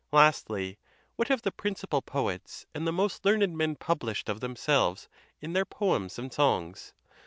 [0.11, 0.79] Lastly,
[1.15, 5.07] what have the principal poets and the most learned men published of themselves
[5.41, 6.95] in their poems and songs?